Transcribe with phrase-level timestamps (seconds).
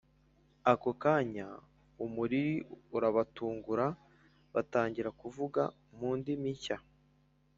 [0.71, 1.47] Ako kanya
[2.05, 2.55] umuriri
[2.95, 3.85] urabatungura
[4.53, 5.61] batangira kuvuga
[5.97, 6.77] mu ndimi nshya